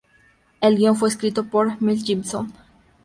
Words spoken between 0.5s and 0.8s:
El